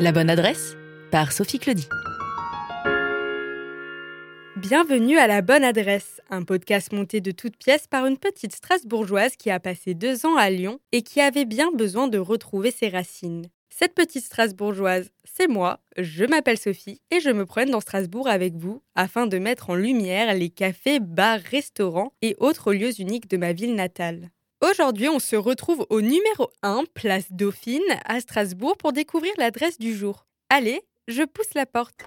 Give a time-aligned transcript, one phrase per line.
[0.00, 0.76] La bonne adresse
[1.12, 1.88] par Sophie Claudie.
[4.56, 9.36] Bienvenue à La Bonne Adresse, un podcast monté de toutes pièces par une petite Strasbourgeoise
[9.36, 12.88] qui a passé deux ans à Lyon et qui avait bien besoin de retrouver ses
[12.88, 13.46] racines.
[13.68, 18.56] Cette petite Strasbourgeoise, c'est moi, je m'appelle Sophie et je me promène dans Strasbourg avec
[18.56, 23.36] vous afin de mettre en lumière les cafés, bars, restaurants et autres lieux uniques de
[23.36, 24.30] ma ville natale.
[24.70, 29.94] Aujourd'hui, on se retrouve au numéro 1, place Dauphine, à Strasbourg, pour découvrir l'adresse du
[29.94, 30.24] jour.
[30.48, 32.00] Allez, je pousse la porte.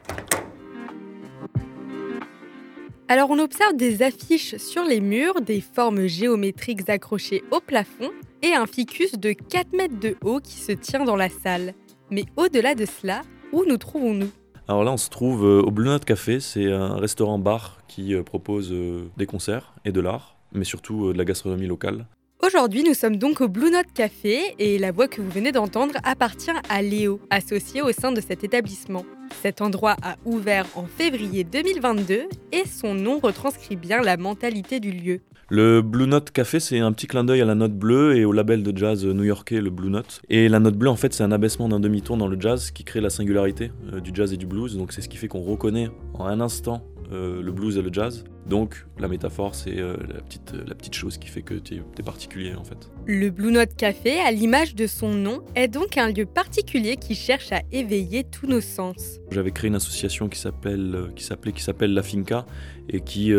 [3.10, 8.10] Alors on observe des affiches sur les murs, des formes géométriques accrochées au plafond
[8.42, 11.76] et un ficus de 4 mètres de haut qui se tient dans la salle.
[12.10, 13.22] Mais au-delà de cela,
[13.54, 14.32] où nous trouvons-nous?
[14.68, 16.40] Alors là, on se trouve euh, au Blue Note Café.
[16.40, 21.18] C'est un restaurant-bar qui euh, propose euh, des concerts et de l'art, mais surtout de
[21.18, 22.08] la gastronomie locale.
[22.46, 25.96] Aujourd'hui, nous sommes donc au Blue Note Café et la voix que vous venez d'entendre
[26.04, 29.06] appartient à Léo, associé au sein de cet établissement.
[29.42, 34.92] Cet endroit a ouvert en février 2022 et son nom retranscrit bien la mentalité du
[34.92, 35.22] lieu.
[35.50, 38.34] Le Blue Note Café, c'est un petit clin d'œil à la note bleue et au
[38.34, 40.22] label de jazz new-yorkais, le Blue Note.
[40.30, 42.84] Et la note bleue, en fait, c'est un abaissement d'un demi-tour dans le jazz qui
[42.84, 44.78] crée la singularité euh, du jazz et du blues.
[44.78, 47.92] Donc c'est ce qui fait qu'on reconnaît en un instant euh, le blues et le
[47.92, 48.26] jazz.
[48.50, 52.04] Donc la métaphore, c'est euh, la, petite, la petite chose qui fait que tu es,
[52.04, 52.90] particulier en fait.
[53.06, 57.16] Le Blue Note Café, à l'image de son nom, est donc un lieu particulier qui
[57.16, 59.20] cherche à éveiller tous nos sens.
[59.32, 62.46] J'avais créé une association qui s'appelle qui s'appelait qui s'appelle La Finca
[62.90, 63.34] et qui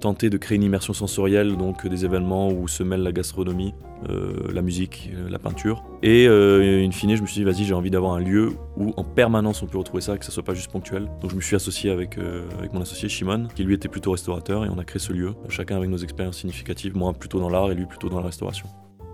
[0.00, 3.74] tentait de créer une immersion sensorielle, donc des événements où se mêle la gastronomie,
[4.08, 5.84] euh, la musique, euh, la peinture.
[6.02, 8.92] Et euh, in fine, je me suis dit, vas-y, j'ai envie d'avoir un lieu où
[8.96, 11.10] en permanence on peut retrouver ça, que ça soit pas juste ponctuel.
[11.20, 12.16] Donc je me suis associé avec,
[12.58, 15.34] avec mon associé Shimon, qui lui était plutôt restaurateur, et on a créé ce lieu,
[15.48, 18.66] chacun avec nos expériences significatives, moi plutôt dans l'art et lui plutôt dans la restauration.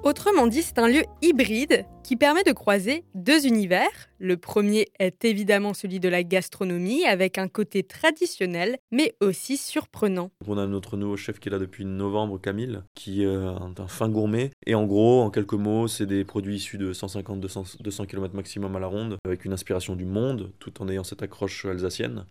[0.07, 3.91] Autrement dit, c'est un lieu hybride qui permet de croiser deux univers.
[4.21, 10.31] Le premier est évidemment celui de la gastronomie, avec un côté traditionnel, mais aussi surprenant.
[10.47, 14.09] On a notre nouveau chef qui est là depuis novembre, Camille, qui est un fin
[14.09, 14.53] gourmet.
[14.65, 18.79] Et en gros, en quelques mots, c'est des produits issus de 150-200 km maximum à
[18.79, 22.27] la ronde, avec une inspiration du monde, tout en ayant cette accroche alsacienne.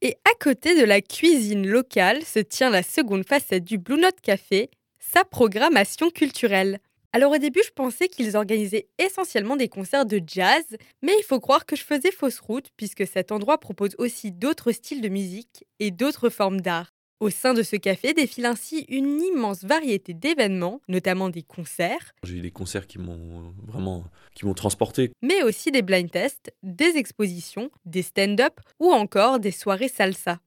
[0.00, 4.20] Et à côté de la cuisine locale se tient la seconde facette du Blue Note
[4.20, 6.80] Café, sa programmation culturelle.
[7.14, 10.64] Alors au début, je pensais qu'ils organisaient essentiellement des concerts de jazz,
[11.02, 14.72] mais il faut croire que je faisais fausse route puisque cet endroit propose aussi d'autres
[14.72, 16.94] styles de musique et d'autres formes d'art.
[17.20, 22.14] Au sein de ce café défile ainsi une immense variété d'événements, notamment des concerts.
[22.24, 25.12] J'ai eu des concerts qui m'ont vraiment qui m'ont transporté.
[25.20, 30.40] Mais aussi des blind tests, des expositions, des stand-up ou encore des soirées salsa.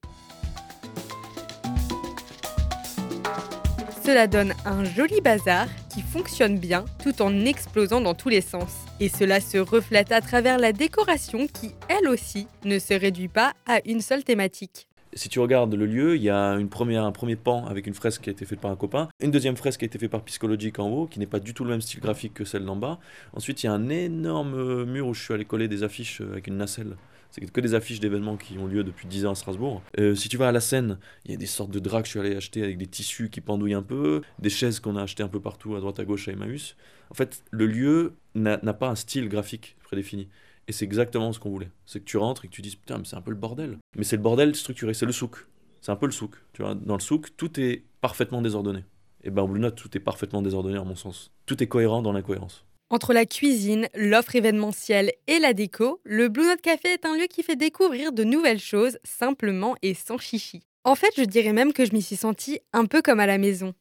[4.06, 8.84] Cela donne un joli bazar qui fonctionne bien tout en explosant dans tous les sens.
[9.00, 13.54] Et cela se reflète à travers la décoration qui, elle aussi, ne se réduit pas
[13.66, 14.86] à une seule thématique.
[15.12, 18.30] Si tu regardes le lieu, il y a un premier pan avec une fresque qui
[18.30, 20.78] a été faite par un copain, une deuxième fresque qui a été faite par Psychologique
[20.78, 23.00] en haut, qui n'est pas du tout le même style graphique que celle d'en bas.
[23.32, 26.46] Ensuite, il y a un énorme mur où je suis allé coller des affiches avec
[26.46, 26.96] une nacelle
[27.30, 29.82] c'est que des affiches d'événements qui ont lieu depuis 10 ans à Strasbourg.
[29.98, 32.06] Euh, si tu vas à la Seine, il y a des sortes de draps que
[32.06, 35.02] je suis allé acheter avec des tissus qui pendouillent un peu, des chaises qu'on a
[35.02, 36.76] achetées un peu partout à droite à gauche à Emmaüs.
[37.10, 40.28] En fait, le lieu n'a pas un style graphique prédéfini.
[40.68, 41.70] Et c'est exactement ce qu'on voulait.
[41.84, 43.78] C'est que tu rentres et que tu dis putain, mais c'est un peu le bordel.
[43.96, 45.46] Mais c'est le bordel structuré, c'est le souk.
[45.80, 46.34] C'est un peu le souk.
[46.52, 48.84] Tu vois, dans le souk, tout est parfaitement désordonné.
[49.22, 51.32] Et ben, au Blue Note, tout est parfaitement désordonné, en mon sens.
[51.46, 52.64] Tout est cohérent dans l'incohérence.
[52.88, 57.26] Entre la cuisine, l'offre événementielle et la déco, le Blue Note Café est un lieu
[57.28, 60.62] qui fait découvrir de nouvelles choses simplement et sans chichi.
[60.84, 63.38] En fait, je dirais même que je m'y suis sentie un peu comme à la
[63.38, 63.74] maison.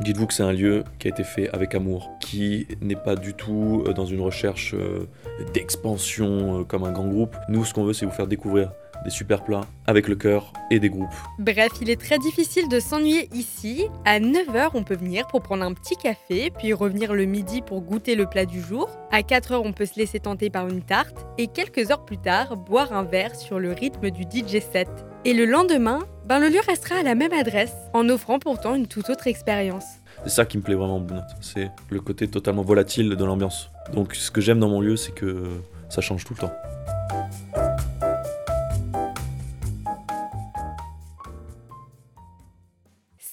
[0.00, 3.34] Dites-vous que c'est un lieu qui a été fait avec amour, qui n'est pas du
[3.34, 5.08] tout euh, dans une recherche euh,
[5.52, 7.36] d'expansion euh, comme un grand groupe.
[7.48, 8.70] Nous, ce qu'on veut, c'est vous faire découvrir
[9.04, 11.14] des super plats avec le cœur et des groupes.
[11.38, 13.86] Bref, il est très difficile de s'ennuyer ici.
[14.04, 17.82] À 9h, on peut venir pour prendre un petit café, puis revenir le midi pour
[17.82, 18.88] goûter le plat du jour.
[19.10, 22.56] À 4h, on peut se laisser tenter par une tarte et quelques heures plus tard,
[22.56, 24.88] boire un verre sur le rythme du DJ set.
[25.24, 28.86] Et le lendemain, ben le lieu restera à la même adresse, en offrant pourtant une
[28.86, 29.84] toute autre expérience.
[30.24, 31.04] C'est ça qui me plaît vraiment
[31.40, 33.70] c'est le côté totalement volatile de l'ambiance.
[33.92, 35.44] Donc ce que j'aime dans mon lieu, c'est que
[35.88, 36.52] ça change tout le temps.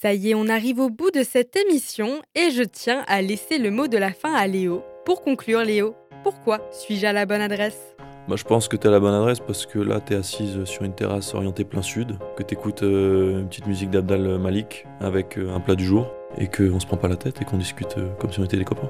[0.01, 3.57] Ça y est, on arrive au bout de cette émission et je tiens à laisser
[3.57, 4.81] le mot de la fin à Léo.
[5.03, 5.93] Pour conclure, Léo,
[6.23, 7.97] pourquoi suis-je à la bonne adresse?
[8.29, 10.63] Bah, je pense que tu à la bonne adresse parce que là, tu es assise
[10.63, 14.85] sur une terrasse orientée plein sud, que tu écoutes euh, une petite musique d'Abdal Malik
[15.01, 16.07] avec euh, un plat du jour
[16.37, 18.55] et qu'on se prend pas la tête et qu'on discute euh, comme si on était
[18.55, 18.89] des copains.